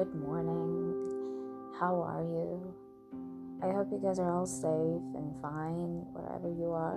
good 0.00 0.14
morning. 0.14 0.96
How 1.78 2.00
are 2.00 2.22
you? 2.22 2.74
I 3.62 3.66
hope 3.66 3.88
you 3.92 4.00
guys 4.02 4.18
are 4.18 4.34
all 4.34 4.46
safe 4.46 4.64
and 4.64 5.30
fine 5.42 6.06
wherever 6.14 6.48
you 6.48 6.72
are. 6.72 6.96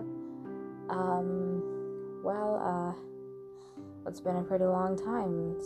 Um, 0.88 2.24
well, 2.24 2.56
uh, 2.64 4.08
it's 4.08 4.22
been 4.22 4.38
a 4.38 4.44
pretty 4.44 4.64
long 4.64 4.96
time 4.96 5.60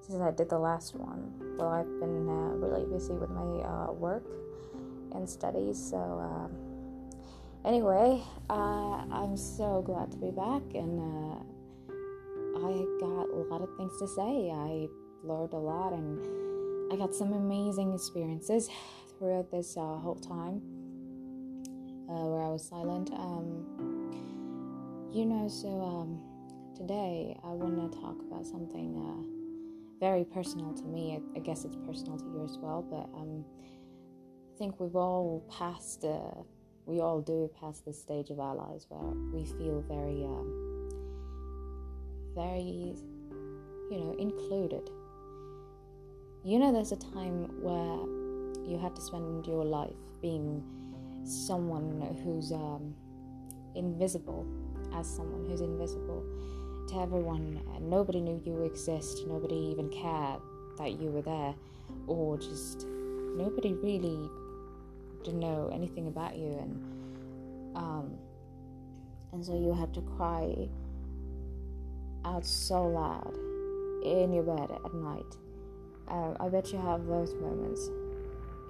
since 0.00 0.22
I 0.22 0.30
did 0.30 0.48
the 0.48 0.60
last 0.60 0.94
one. 0.94 1.32
Well, 1.58 1.70
I've 1.70 1.98
been 1.98 2.28
uh, 2.28 2.54
really 2.54 2.86
busy 2.86 3.14
with 3.14 3.30
my 3.30 3.58
uh, 3.66 3.90
work 3.90 4.22
and 5.16 5.28
studies, 5.28 5.76
so 5.76 5.98
uh, 5.98 7.68
anyway, 7.68 8.22
I'm 8.48 9.36
so 9.36 9.82
glad 9.84 10.12
to 10.12 10.16
be 10.18 10.30
back 10.30 10.62
and 10.72 11.00
uh, 11.02 11.34
I 12.62 12.86
got 13.00 13.26
a 13.26 13.42
lot 13.50 13.60
of 13.60 13.76
things 13.76 13.98
to 13.98 14.06
say. 14.06 14.52
I 14.54 14.86
learned 15.22 15.52
a 15.52 15.56
lot 15.56 15.92
and 15.92 16.92
I 16.92 16.96
got 16.96 17.14
some 17.14 17.32
amazing 17.32 17.92
experiences 17.94 18.68
throughout 19.18 19.50
this 19.50 19.76
uh, 19.76 19.80
whole 19.80 20.16
time 20.16 20.62
uh, 22.08 22.24
where 22.26 22.42
I 22.42 22.48
was 22.48 22.66
silent. 22.66 23.10
Um, 23.12 24.10
you 25.12 25.26
know, 25.26 25.48
so 25.48 25.68
um, 25.68 26.20
today 26.76 27.36
I 27.44 27.48
want 27.48 27.92
to 27.92 27.98
talk 28.00 28.16
about 28.20 28.46
something 28.46 28.96
uh, 28.96 30.00
very 30.00 30.24
personal 30.24 30.72
to 30.74 30.84
me. 30.84 31.18
I, 31.18 31.38
I, 31.38 31.40
guess 31.40 31.64
it's 31.64 31.76
personal 31.86 32.18
to 32.18 32.24
you 32.24 32.44
as 32.44 32.56
well, 32.58 32.82
but 32.82 33.08
um, 33.18 33.44
I 34.54 34.58
think 34.58 34.80
we've 34.80 34.96
all 34.96 35.44
passed, 35.50 36.04
uh, 36.04 36.42
we 36.86 37.00
all 37.00 37.20
do 37.20 37.50
pass 37.60 37.80
this 37.80 38.00
stage 38.00 38.30
of 38.30 38.40
our 38.40 38.54
lives 38.54 38.86
where 38.88 39.12
we 39.32 39.44
feel 39.44 39.84
very. 39.88 40.24
Um, 40.24 40.68
very, 42.38 42.94
you 43.90 43.98
know, 43.98 44.14
included. 44.18 44.88
You 46.48 46.58
know, 46.58 46.72
there's 46.72 46.92
a 46.92 46.96
time 46.96 47.50
where 47.60 47.98
you 48.66 48.78
had 48.78 48.96
to 48.96 49.02
spend 49.02 49.46
your 49.46 49.66
life 49.66 49.92
being 50.22 50.64
someone 51.22 52.00
who's 52.24 52.52
um, 52.52 52.94
invisible, 53.74 54.46
as 54.94 55.06
someone 55.06 55.44
who's 55.46 55.60
invisible 55.60 56.24
to 56.88 57.00
everyone. 57.02 57.60
Nobody 57.82 58.22
knew 58.22 58.40
you 58.46 58.64
exist, 58.64 59.26
nobody 59.26 59.56
even 59.56 59.90
cared 59.90 60.40
that 60.78 60.98
you 60.98 61.10
were 61.10 61.20
there, 61.20 61.54
or 62.06 62.38
just 62.38 62.86
nobody 62.86 63.74
really 63.74 64.30
didn't 65.24 65.40
know 65.40 65.70
anything 65.70 66.06
about 66.06 66.34
you, 66.34 66.58
and 66.62 67.76
um, 67.76 68.16
and 69.34 69.44
so 69.44 69.52
you 69.52 69.74
had 69.74 69.92
to 69.92 70.00
cry 70.16 70.66
out 72.24 72.46
so 72.46 72.86
loud 72.86 73.36
in 74.02 74.32
your 74.32 74.44
bed 74.44 74.70
at 74.82 74.94
night. 74.94 75.36
Um, 76.08 76.36
I 76.40 76.48
bet 76.48 76.72
you 76.72 76.78
have 76.78 77.06
those 77.06 77.34
moments 77.34 77.88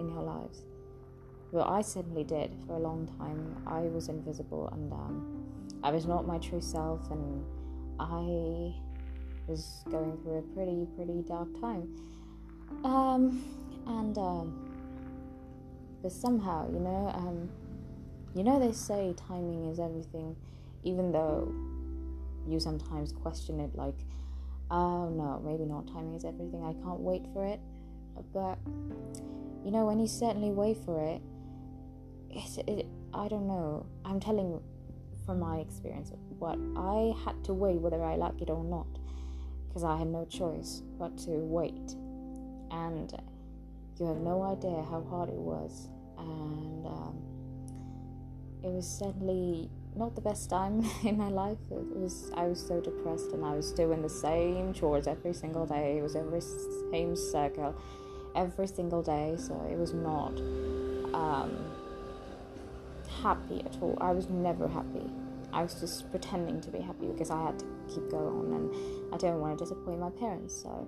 in 0.00 0.08
your 0.08 0.22
lives. 0.22 0.62
Well, 1.52 1.64
I 1.64 1.82
certainly 1.82 2.24
did 2.24 2.52
for 2.66 2.74
a 2.74 2.78
long 2.78 3.06
time. 3.18 3.62
I 3.66 3.80
was 3.80 4.08
invisible 4.08 4.68
and 4.68 4.92
um, 4.92 5.48
I 5.82 5.90
was 5.92 6.06
not 6.06 6.26
my 6.26 6.38
true 6.38 6.60
self, 6.60 7.08
and 7.10 7.44
I 8.00 8.74
was 9.46 9.84
going 9.90 10.18
through 10.22 10.38
a 10.38 10.42
pretty, 10.54 10.86
pretty 10.96 11.22
dark 11.22 11.48
time. 11.60 11.88
Um, 12.84 13.44
and 13.86 14.18
um, 14.18 14.68
but 16.02 16.12
somehow, 16.12 16.68
you 16.72 16.80
know, 16.80 17.12
um, 17.14 17.48
you 18.34 18.42
know, 18.42 18.58
they 18.58 18.72
say 18.72 19.14
timing 19.16 19.66
is 19.66 19.78
everything, 19.78 20.34
even 20.82 21.12
though 21.12 21.52
you 22.46 22.58
sometimes 22.58 23.12
question 23.12 23.60
it 23.60 23.74
like, 23.74 23.98
oh 24.70 25.08
no, 25.10 25.40
maybe 25.44 25.64
not. 25.64 25.86
Timing 25.88 26.14
is 26.14 26.24
everything. 26.24 26.62
I 26.64 26.72
can't 26.84 27.00
wait 27.00 27.24
for 27.32 27.46
it. 27.46 27.60
But 28.32 28.58
you 29.64 29.70
know, 29.70 29.86
when 29.86 29.98
you 29.98 30.06
certainly 30.06 30.50
wait 30.50 30.76
for 30.84 31.04
it, 31.04 31.22
it's, 32.30 32.58
it, 32.66 32.86
I 33.14 33.28
don't 33.28 33.46
know. 33.46 33.86
I'm 34.04 34.20
telling 34.20 34.60
from 35.24 35.40
my 35.40 35.58
experience 35.58 36.12
what 36.38 36.58
I 36.76 37.12
had 37.24 37.44
to 37.44 37.52
wait, 37.52 37.80
whether 37.80 38.02
I 38.02 38.16
like 38.16 38.40
it 38.40 38.50
or 38.50 38.64
not, 38.64 38.86
because 39.68 39.84
I 39.84 39.96
had 39.96 40.08
no 40.08 40.24
choice 40.24 40.82
but 40.98 41.16
to 41.18 41.30
wait. 41.30 41.96
And 42.70 43.12
you 43.98 44.06
have 44.06 44.18
no 44.18 44.42
idea 44.42 44.82
how 44.90 45.04
hard 45.10 45.28
it 45.28 45.34
was. 45.34 45.88
And 46.18 46.86
um, 46.86 47.18
it 48.62 48.70
was 48.70 48.86
certainly 48.88 49.70
not 49.98 50.14
the 50.14 50.20
best 50.20 50.48
time 50.48 50.84
in 51.04 51.18
my 51.18 51.28
life. 51.28 51.58
It 51.70 51.96
was 51.96 52.30
I 52.34 52.44
was 52.44 52.64
so 52.64 52.80
depressed 52.80 53.32
and 53.32 53.44
I 53.44 53.54
was 53.54 53.72
doing 53.72 54.02
the 54.02 54.08
same 54.08 54.72
chores 54.72 55.06
every 55.06 55.34
single 55.34 55.66
day. 55.66 55.98
It 55.98 56.02
was 56.02 56.16
every 56.16 56.40
same 56.90 57.16
circle 57.16 57.74
every 58.34 58.68
single 58.68 59.02
day, 59.02 59.34
so 59.36 59.54
it 59.70 59.76
was 59.76 59.92
not 59.92 60.38
um, 61.12 61.58
happy 63.22 63.60
at 63.60 63.76
all. 63.82 63.98
I 64.00 64.12
was 64.12 64.28
never 64.28 64.68
happy. 64.68 65.10
I 65.52 65.62
was 65.62 65.74
just 65.74 66.10
pretending 66.10 66.60
to 66.60 66.70
be 66.70 66.78
happy 66.78 67.06
because 67.06 67.30
I 67.30 67.42
had 67.42 67.58
to 67.58 67.66
keep 67.92 68.10
going 68.10 68.52
and 68.52 69.14
I 69.14 69.16
didn't 69.16 69.40
want 69.40 69.58
to 69.58 69.64
disappoint 69.64 69.98
my 69.98 70.10
parents, 70.10 70.54
so 70.62 70.86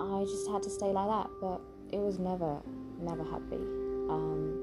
I 0.00 0.24
just 0.24 0.48
had 0.48 0.62
to 0.64 0.70
stay 0.70 0.90
like 0.90 1.08
that. 1.08 1.30
But 1.40 1.60
it 1.92 2.00
was 2.00 2.18
never, 2.18 2.60
never 3.00 3.22
happy. 3.22 3.62
Um, 4.08 4.58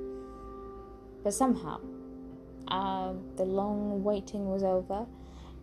but 1.23 1.33
somehow 1.33 1.79
uh, 2.69 3.13
the 3.35 3.43
long 3.43 4.03
waiting 4.03 4.49
was 4.49 4.63
over, 4.63 5.05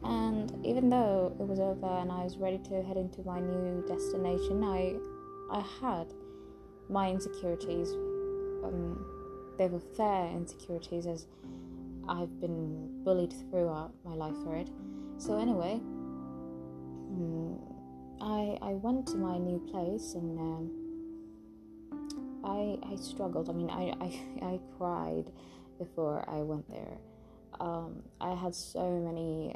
and 0.04 0.66
even 0.66 0.88
though 0.90 1.34
it 1.38 1.46
was 1.46 1.60
over 1.60 1.86
and 1.86 2.10
I 2.12 2.24
was 2.24 2.36
ready 2.36 2.58
to 2.58 2.82
head 2.82 2.96
into 2.96 3.22
my 3.22 3.40
new 3.40 3.84
destination, 3.86 4.62
I 4.64 4.96
I 5.50 5.64
had 5.80 6.12
my 6.88 7.10
insecurities. 7.10 7.92
Um, 8.64 9.04
they 9.58 9.68
were 9.68 9.80
fair 9.96 10.30
insecurities 10.32 11.06
as 11.06 11.26
I've 12.08 12.40
been 12.40 13.02
bullied 13.04 13.34
throughout 13.50 13.92
my 14.04 14.14
life 14.14 14.36
for 14.44 14.54
it. 14.54 14.68
So 15.18 15.38
anyway, 15.38 15.80
um, 17.10 17.58
I 18.20 18.58
I 18.62 18.72
went 18.74 19.06
to 19.08 19.16
my 19.16 19.38
new 19.38 19.58
place 19.70 20.14
and 20.14 20.38
um, 20.38 20.70
I 22.44 22.78
I 22.92 22.96
struggled. 22.96 23.48
I 23.48 23.52
mean 23.52 23.70
I 23.70 23.94
I, 24.00 24.20
I 24.54 24.60
cried 24.76 25.30
before 25.78 26.24
I 26.28 26.38
went 26.38 26.68
there. 26.70 26.98
Um, 27.60 28.02
I 28.20 28.34
had 28.34 28.54
so 28.54 28.90
many 29.00 29.54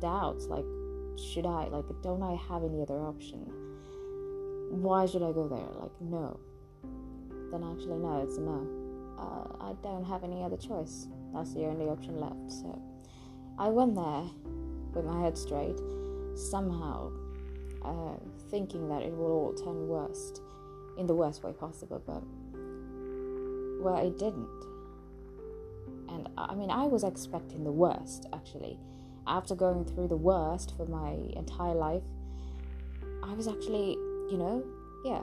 doubts 0.00 0.46
like, 0.46 0.64
should 1.18 1.46
I? 1.46 1.68
Like, 1.68 1.84
don't 2.02 2.22
I 2.22 2.36
have 2.48 2.62
any 2.64 2.82
other 2.82 2.98
option? 2.98 3.40
Why 4.70 5.06
should 5.06 5.22
I 5.22 5.32
go 5.32 5.48
there? 5.48 5.80
Like, 5.80 6.00
no. 6.00 6.38
Then 7.50 7.64
actually, 7.64 7.98
no, 7.98 8.22
it's 8.22 8.38
no. 8.38 8.66
Uh, 9.18 9.64
I 9.64 9.72
don't 9.82 10.04
have 10.04 10.22
any 10.22 10.42
other 10.42 10.56
choice. 10.56 11.08
That's 11.34 11.54
the 11.54 11.64
only 11.64 11.86
option 11.86 12.20
left. 12.20 12.52
So 12.52 12.80
I 13.58 13.68
went 13.68 13.94
there 13.94 14.24
with 14.94 15.04
my 15.04 15.22
head 15.22 15.36
straight, 15.36 15.78
somehow 16.34 17.10
uh, 17.84 18.16
thinking 18.50 18.88
that 18.88 19.02
it 19.02 19.16
will 19.16 19.32
all 19.32 19.54
turn 19.54 19.88
worst 19.88 20.42
in 20.98 21.06
the 21.06 21.14
worst 21.14 21.42
way 21.42 21.52
possible, 21.52 22.02
but 22.04 22.22
well, 23.80 23.98
it 24.06 24.18
didn't. 24.18 24.48
And 26.08 26.28
uh, 26.36 26.46
I 26.50 26.54
mean, 26.54 26.70
I 26.70 26.84
was 26.84 27.04
expecting 27.04 27.64
the 27.64 27.72
worst 27.72 28.26
actually. 28.32 28.78
After 29.26 29.54
going 29.54 29.84
through 29.84 30.08
the 30.08 30.16
worst 30.16 30.74
for 30.76 30.86
my 30.86 31.16
entire 31.36 31.74
life, 31.74 32.02
I 33.22 33.34
was 33.34 33.46
actually, 33.46 33.92
you 34.30 34.38
know, 34.38 34.64
yeah, 35.04 35.22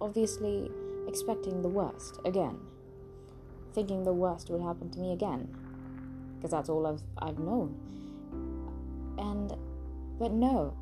obviously 0.00 0.70
expecting 1.08 1.62
the 1.62 1.68
worst 1.68 2.18
again. 2.24 2.58
Thinking 3.72 4.04
the 4.04 4.12
worst 4.12 4.50
would 4.50 4.60
happen 4.60 4.90
to 4.90 4.98
me 4.98 5.12
again. 5.12 5.48
Because 6.36 6.50
that's 6.50 6.68
all 6.68 6.86
I've, 6.86 7.02
I've 7.18 7.38
known. 7.38 7.74
And, 9.18 9.56
but 10.18 10.32
no, 10.32 10.76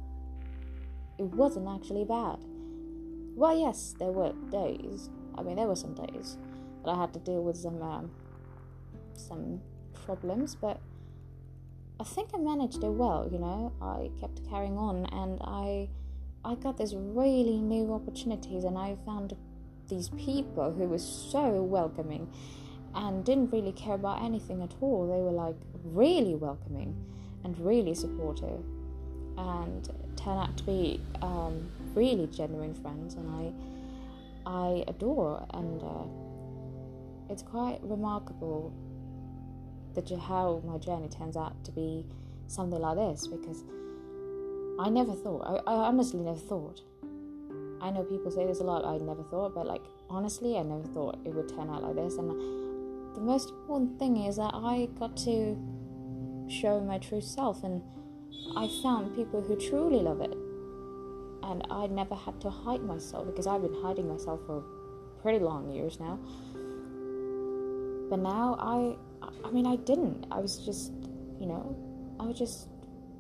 it 1.19 1.25
wasn't 1.25 1.69
actually 1.69 2.05
bad. 2.05 2.38
Well, 3.37 3.56
yes, 3.58 3.94
there 3.99 4.10
were 4.10 4.32
days 4.50 5.08
I 5.38 5.42
mean, 5.42 5.56
there 5.56 5.66
were 5.66 5.76
some 5.76 5.94
days 5.94 6.36
that 6.84 6.90
I 6.90 7.00
had 7.00 7.12
to 7.14 7.18
deal 7.20 7.42
with 7.42 7.56
some 7.56 7.82
um, 7.82 8.10
some 9.14 9.60
problems, 10.04 10.54
but 10.54 10.80
I 11.98 12.04
think 12.04 12.30
I 12.34 12.38
managed 12.38 12.82
it 12.84 12.90
well. 12.90 13.28
You 13.30 13.38
know, 13.38 13.72
I 13.80 14.10
kept 14.20 14.48
carrying 14.48 14.76
on, 14.78 15.06
and 15.06 15.40
I 15.42 15.88
I 16.44 16.54
got 16.54 16.78
these 16.78 16.94
really 16.94 17.58
new 17.58 17.92
opportunities, 17.92 18.64
and 18.64 18.78
I 18.78 18.96
found 19.04 19.34
these 19.88 20.08
people 20.10 20.72
who 20.72 20.84
were 20.84 20.98
so 20.98 21.62
welcoming 21.62 22.28
and 22.94 23.24
didn't 23.24 23.50
really 23.52 23.72
care 23.72 23.94
about 23.94 24.22
anything 24.22 24.62
at 24.62 24.74
all. 24.80 25.06
They 25.06 25.20
were 25.20 25.30
like 25.30 25.56
really 25.84 26.34
welcoming 26.34 26.94
and 27.44 27.58
really 27.58 27.94
supportive, 27.94 28.64
and 29.36 29.88
turned 30.16 30.40
out 30.40 30.56
to 30.56 30.64
be 30.64 31.00
um, 31.22 31.68
really 31.94 32.26
genuine 32.26 32.74
friends, 32.74 33.14
and 33.14 33.28
I 33.30 33.52
I 34.46 34.84
adore, 34.87 35.44
and 35.54 35.82
uh, 35.82 37.32
it's 37.32 37.43
quite 37.43 37.81
remarkable 37.82 38.72
that 39.96 40.08
how 40.20 40.62
my 40.64 40.78
journey 40.78 41.08
turns 41.08 41.37
out 41.37 41.64
to 41.64 41.72
be 41.72 42.06
something 42.46 42.78
like 42.78 42.96
this 42.96 43.26
because 43.26 43.64
I 44.78 44.88
never 44.88 45.14
thought. 45.14 45.62
I, 45.66 45.72
I 45.72 45.75
honestly 45.88 46.20
never 46.20 46.38
thought. 46.38 46.81
I 47.81 47.90
know 47.90 48.04
people 48.04 48.31
say 48.31 48.46
this 48.46 48.60
a 48.60 48.64
lot. 48.64 48.84
I 48.84 48.98
never 48.98 49.25
thought, 49.25 49.54
but 49.54 49.66
like 49.66 49.82
honestly, 50.08 50.56
I 50.56 50.62
never 50.62 50.84
thought 50.84 51.19
it 51.25 51.34
would 51.34 51.48
turn 51.48 51.69
out 51.69 51.82
like 51.82 51.96
this. 51.96 52.16
And 52.16 52.31
the 53.16 53.20
most 53.20 53.50
important 53.50 53.98
thing 53.98 54.25
is 54.25 54.37
that 54.37 54.52
I 54.54 54.88
got 54.98 55.16
to 55.19 55.56
show 56.48 56.81
my 56.81 56.98
true 56.98 57.20
self, 57.20 57.64
and 57.64 57.82
I 58.56 58.69
found 58.81 59.16
people 59.16 59.40
who 59.40 59.56
truly 59.56 59.98
love 59.98 60.20
it. 60.20 60.37
And 61.48 61.66
I 61.70 61.87
never 61.87 62.14
had 62.14 62.40
to 62.40 62.50
hide 62.50 62.82
myself 62.82 63.26
because 63.26 63.46
I've 63.46 63.62
been 63.62 63.81
hiding 63.81 64.08
myself 64.08 64.40
for 64.46 64.64
pretty 65.22 65.38
long 65.38 65.72
years 65.72 66.00
now. 66.00 66.19
But 68.10 68.19
now 68.19 68.56
I, 68.58 68.96
I 69.44 69.50
mean, 69.52 69.66
I 69.66 69.76
didn't. 69.76 70.26
I 70.31 70.40
was 70.40 70.58
just, 70.58 70.93
you 71.40 71.46
know, 71.46 71.76
I 72.20 72.25
was 72.25 72.38
just 72.38 72.69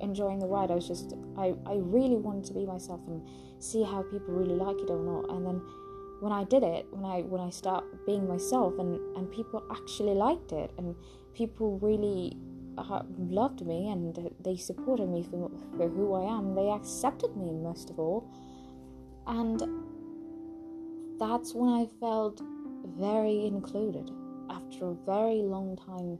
enjoying 0.00 0.38
the 0.40 0.46
ride. 0.46 0.70
I 0.70 0.74
was 0.74 0.88
just, 0.88 1.14
I, 1.36 1.54
I 1.66 1.76
really 1.76 2.16
wanted 2.16 2.44
to 2.44 2.52
be 2.52 2.66
myself 2.66 3.00
and 3.06 3.22
see 3.58 3.82
how 3.82 4.02
people 4.02 4.34
really 4.34 4.54
like 4.54 4.78
it 4.78 4.90
or 4.90 5.00
not. 5.00 5.30
And 5.30 5.46
then 5.46 5.62
when 6.20 6.32
I 6.32 6.44
did 6.44 6.62
it, 6.62 6.86
when 6.90 7.04
I 7.04 7.22
when 7.22 7.40
I 7.40 7.50
start 7.50 7.84
being 8.06 8.26
myself, 8.26 8.78
and 8.78 8.98
and 9.16 9.30
people 9.30 9.62
actually 9.70 10.14
liked 10.14 10.52
it, 10.52 10.70
and 10.78 10.94
people 11.34 11.78
really 11.78 12.36
loved 13.18 13.64
me, 13.66 13.90
and 13.90 14.30
they 14.42 14.56
supported 14.56 15.08
me 15.08 15.22
for, 15.22 15.50
for 15.76 15.88
who 15.88 16.14
I 16.14 16.36
am. 16.36 16.54
They 16.54 16.70
accepted 16.70 17.36
me 17.36 17.52
most 17.52 17.90
of 17.90 17.98
all, 17.98 18.28
and 19.26 19.60
that's 21.18 21.54
when 21.54 21.70
I 21.70 21.86
felt 22.00 22.40
very 22.98 23.46
included. 23.46 24.10
After 24.48 24.90
a 24.90 24.94
very 24.94 25.42
long 25.42 25.76
time, 25.76 26.18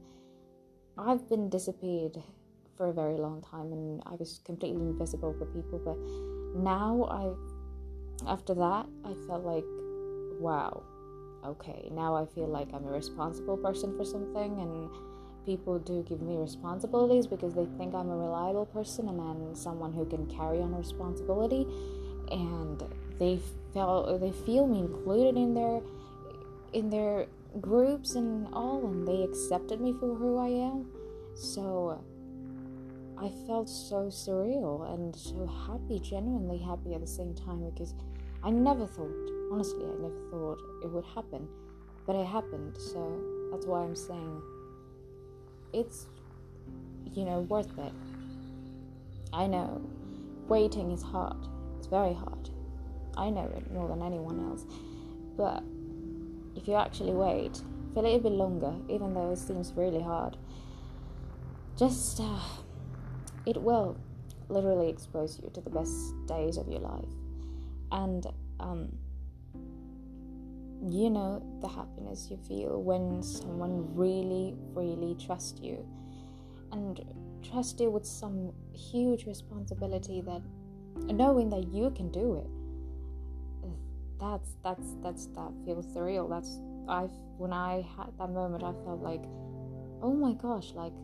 I've 0.99 1.29
been 1.29 1.49
disappeared 1.49 2.17
for 2.77 2.89
a 2.89 2.93
very 2.93 3.17
long 3.17 3.43
time, 3.43 3.73
and 3.73 4.03
I 4.07 4.15
was 4.15 4.41
completely 4.45 4.83
invisible 4.83 5.35
for 5.39 5.47
people, 5.47 5.79
but 5.79 5.97
now 6.61 7.05
I 7.11 7.35
after 8.27 8.55
that 8.55 8.87
I 9.05 9.13
felt 9.27 9.45
like 9.45 9.65
wow 10.41 10.83
okay 11.45 11.89
now 11.93 12.15
I 12.15 12.25
feel 12.25 12.49
like 12.49 12.69
I'm 12.73 12.87
a 12.87 12.91
responsible 12.91 13.57
person 13.57 13.97
for 13.97 14.05
something 14.05 14.61
and 14.61 14.91
people 15.47 15.79
do 15.79 16.05
give 16.09 16.21
me 16.21 16.37
responsibilities 16.37 17.27
because 17.27 17.55
they 17.55 17.67
think 17.79 17.95
I'm 17.95 18.11
a 18.11 18.17
reliable 18.17 18.67
person 18.67 19.09
and 19.09 19.21
I'm 19.21 19.55
someone 19.55 19.93
who 19.93 20.05
can 20.05 20.27
carry 20.27 20.61
on 20.61 20.75
responsibility 20.75 21.67
and 22.31 22.83
they 23.19 23.39
felt 23.73 24.21
they 24.21 24.33
feel 24.33 24.67
me 24.67 24.81
included 24.81 25.37
in 25.37 25.55
their 25.55 25.81
in 26.73 26.91
their 26.91 27.27
groups 27.61 28.17
and 28.17 28.49
all 28.53 28.85
and 28.87 29.07
they 29.07 29.23
accepted 29.23 29.81
me 29.81 29.93
for 29.93 30.15
who 30.15 30.37
I 30.37 30.49
am 30.49 30.87
so 31.37 32.03
I 33.19 33.31
felt 33.47 33.69
so 33.69 34.09
surreal 34.09 34.93
and 34.93 35.17
so 35.17 35.47
happy, 35.67 35.99
genuinely 36.01 36.59
happy 36.59 36.93
at 36.93 37.01
the 37.01 37.07
same 37.07 37.35
time 37.35 37.71
because 37.71 37.95
I 38.43 38.51
never 38.51 38.87
thought, 38.87 39.31
honestly, 39.51 39.85
I 39.85 40.03
never 40.03 40.21
thought 40.31 40.59
it 40.85 40.91
would 40.91 41.05
happen. 41.07 41.49
But 42.07 42.17
it 42.17 42.27
happened, 42.27 42.77
so 42.77 43.19
that's 43.51 43.65
why 43.65 43.83
I'm 43.83 43.97
saying 43.97 44.43
it's, 45.77 46.07
you 47.13 47.25
know, 47.25 47.41
worth 47.41 47.79
it. 47.79 47.93
I 49.33 49.47
know 49.47 49.83
waiting 50.49 50.91
is 50.91 51.03
hard, 51.03 51.37
it's 51.79 51.87
very 51.87 52.15
hard. 52.15 52.51
I 53.17 53.31
know 53.31 53.51
it 53.57 53.73
more 53.73 53.89
than 53.89 54.03
anyone 54.03 54.41
else. 54.49 54.65
But 55.37 55.63
if 56.55 56.69
you 56.69 56.75
actually 56.75 57.13
wait 57.13 57.63
for 57.93 58.01
a 58.01 58.03
little 58.03 58.21
bit 58.21 58.33
longer, 58.33 58.75
even 58.89 59.15
though 59.15 59.31
it 59.33 59.39
seems 59.39 59.73
really 59.75 60.03
hard, 60.03 60.37
just. 61.77 62.21
Uh, 62.21 62.41
it 63.47 63.63
will 63.63 63.97
literally 64.49 64.91
expose 64.91 65.39
you 65.43 65.51
to 65.55 65.61
the 65.61 65.71
best 65.71 66.15
days 66.27 66.57
of 66.57 66.69
your 66.69 66.81
life. 66.81 67.09
And 67.93 68.27
um, 68.61 68.89
you 70.93 71.11
know 71.11 71.43
the 71.61 71.69
happiness 71.69 72.29
you 72.31 72.37
feel 72.49 72.83
when 72.83 73.23
someone 73.23 73.95
really, 73.95 74.55
really 74.75 75.15
trusts 75.15 75.61
you 75.61 75.87
and 76.73 77.01
trust 77.43 77.81
you 77.81 77.91
with 77.91 78.05
some 78.05 78.53
huge 78.73 79.27
responsibility 79.27 80.21
that 80.21 80.43
knowing 81.15 81.49
that 81.51 81.69
you 81.69 81.91
can 81.91 82.11
do 82.11 82.37
it 82.37 82.51
that's 84.19 84.57
that's 84.65 84.97
that's 85.03 85.27
that 85.27 85.53
feels 85.65 85.87
surreal 85.89 86.29
that's 86.29 86.59
i 86.89 87.03
when 87.37 87.53
i 87.53 87.87
had 87.97 88.09
that 88.19 88.31
moment 88.31 88.65
i 88.65 88.73
felt 88.83 89.01
like 89.03 89.23
oh 90.03 90.15
my 90.15 90.33
gosh 90.33 90.73
like 90.75 90.95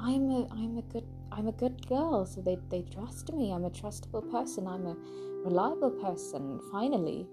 i'm 0.00 0.28
a 0.30 0.46
i'm 0.50 0.76
a 0.78 0.82
good 0.92 1.04
I'm 1.30 1.46
a 1.46 1.52
good 1.52 1.86
girl, 1.86 2.26
so 2.26 2.40
they, 2.40 2.58
they 2.70 2.82
trust 2.82 3.32
me. 3.32 3.52
I'm 3.52 3.64
a 3.64 3.70
trustable 3.70 4.30
person. 4.30 4.66
I'm 4.66 4.86
a 4.86 4.96
reliable 5.44 5.90
person, 5.90 6.60
finally. 6.72 7.26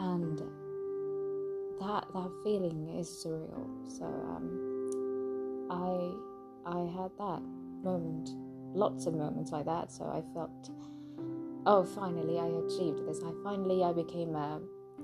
And 0.00 0.38
that 1.78 2.06
that 2.14 2.30
feeling 2.42 2.88
is 2.98 3.08
surreal. 3.08 3.68
So 3.86 4.04
um, 4.04 5.68
I 5.70 6.12
I 6.66 6.80
had 6.96 7.10
that 7.18 7.42
moment, 7.82 8.30
lots 8.74 9.06
of 9.06 9.14
moments 9.14 9.52
like 9.52 9.66
that. 9.66 9.92
So 9.92 10.04
I 10.04 10.22
felt, 10.34 10.70
oh, 11.66 11.84
finally 11.84 12.38
I 12.38 12.46
achieved 12.46 13.06
this. 13.06 13.20
I 13.22 13.32
finally 13.44 13.84
I 13.84 13.92
became 13.92 14.34
a, 14.34 14.60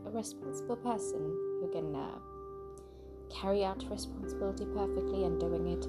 a 0.06 0.10
responsible 0.10 0.76
person 0.76 1.20
who 1.60 1.70
can 1.72 1.94
uh, 1.94 2.18
carry 3.30 3.64
out 3.64 3.84
responsibility 3.90 4.64
perfectly 4.74 5.24
and 5.24 5.38
doing 5.38 5.66
it 5.68 5.86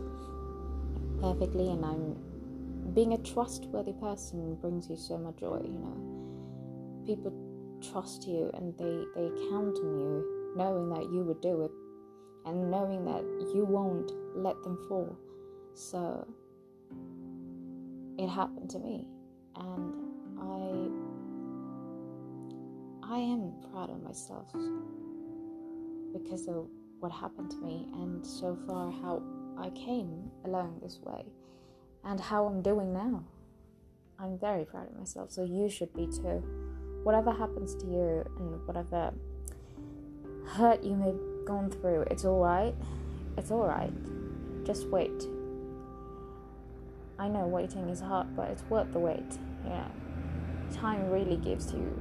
perfectly 1.22 1.70
and 1.70 1.86
I'm 1.86 2.94
being 2.94 3.14
a 3.14 3.18
trustworthy 3.18 3.94
person 3.94 4.56
brings 4.56 4.90
you 4.90 4.98
so 4.98 5.18
much 5.18 5.38
joy, 5.40 5.62
you 5.64 5.80
know. 5.80 7.04
People 7.06 7.47
trust 7.82 8.28
you 8.28 8.52
and 8.54 8.78
they, 8.78 9.04
they 9.16 9.30
count 9.50 9.78
on 9.78 10.00
you, 10.00 10.54
knowing 10.56 10.90
that 10.90 11.04
you 11.12 11.24
would 11.24 11.42
do 11.42 11.64
it 11.64 11.72
and 12.46 12.72
knowing 12.72 13.06
that 13.06 13.24
you 13.54 13.66
won't 13.66 14.12
let 14.36 14.62
them 14.64 14.78
fall. 14.88 15.18
So 15.74 16.28
it 18.18 18.28
happened 18.28 18.70
to 18.72 18.80
me 18.80 19.08
and 19.56 19.94
I 20.40 20.90
I 23.10 23.20
am 23.20 23.54
proud 23.72 23.90
of 23.90 24.04
myself 24.04 24.52
because 26.14 26.48
of 26.48 26.68
what 27.00 27.12
happened 27.12 27.52
to 27.52 27.58
me 27.58 27.88
and 27.94 28.26
so 28.26 28.58
far 28.68 28.92
how 28.92 29.22
I 29.58 29.70
came 29.70 30.30
along 30.46 30.80
this 30.82 31.00
way 31.04 31.26
and 32.04 32.20
how 32.20 32.46
I'm 32.46 32.62
doing 32.62 32.94
now. 32.94 33.24
I'm 34.20 34.38
very 34.40 34.66
proud 34.66 34.90
of 34.90 34.98
myself, 34.98 35.32
so 35.32 35.44
you 35.44 35.70
should 35.70 35.94
be 35.94 36.08
too. 36.08 36.67
Whatever 37.08 37.32
happens 37.32 37.74
to 37.76 37.86
you 37.86 38.26
and 38.38 38.68
whatever 38.68 39.14
hurt 40.46 40.84
you 40.84 40.94
may 40.94 41.06
have 41.06 41.46
gone 41.46 41.70
through, 41.72 42.02
it's 42.12 42.26
alright. 42.26 42.76
It's 43.38 43.50
alright. 43.50 43.94
Just 44.66 44.88
wait. 44.88 45.26
I 47.18 47.30
know 47.30 47.48
waiting 47.48 47.88
is 47.88 48.02
hard, 48.02 48.36
but 48.36 48.50
it's 48.50 48.64
worth 48.64 48.92
the 48.92 49.00
wait. 49.00 49.40
Yeah. 49.66 49.88
Time 50.74 51.10
really 51.10 51.38
gives 51.38 51.72
you 51.72 51.98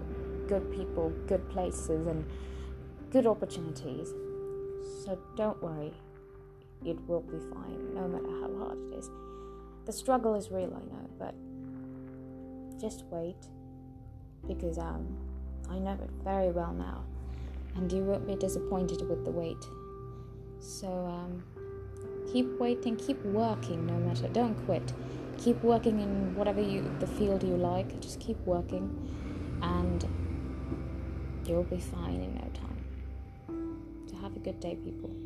good 0.48 0.72
people, 0.72 1.12
good 1.28 1.48
places, 1.50 2.08
and 2.08 2.28
good 3.12 3.28
opportunities. 3.28 4.08
So 5.04 5.16
don't 5.36 5.62
worry 5.62 5.94
it 6.84 6.98
will 7.06 7.20
be 7.20 7.38
fine 7.54 7.94
no 7.94 8.08
matter 8.08 8.40
how 8.40 8.58
hard 8.58 8.78
it 8.90 8.96
is. 8.98 9.08
The 9.84 9.92
struggle 9.92 10.34
is 10.34 10.50
real, 10.50 10.74
I 10.74 10.80
know, 10.92 11.08
but 11.16 11.36
just 12.80 13.04
wait 13.12 13.36
because 14.46 14.78
um, 14.78 15.06
I 15.70 15.78
know 15.78 15.92
it 15.92 16.10
very 16.24 16.50
well 16.50 16.72
now, 16.72 17.04
and 17.74 17.90
you 17.92 18.02
won't 18.02 18.26
be 18.26 18.36
disappointed 18.36 19.08
with 19.08 19.24
the 19.24 19.30
wait. 19.30 19.62
So 20.60 20.88
um, 20.88 21.42
keep 22.32 22.58
waiting, 22.58 22.96
keep 22.96 23.22
working, 23.24 23.86
no 23.86 23.94
matter. 23.94 24.28
Don't 24.28 24.54
quit. 24.66 24.92
Keep 25.38 25.62
working 25.62 26.00
in 26.00 26.34
whatever 26.34 26.60
you 26.60 26.90
the 27.00 27.06
field 27.06 27.42
you 27.42 27.56
like. 27.56 28.00
Just 28.00 28.20
keep 28.20 28.38
working, 28.46 28.88
and 29.62 30.04
you'll 31.46 31.64
be 31.64 31.78
fine 31.78 32.20
in 32.20 32.34
no 32.34 32.48
time. 32.54 34.06
So 34.08 34.16
have 34.16 34.36
a 34.36 34.40
good 34.40 34.60
day, 34.60 34.76
people. 34.76 35.25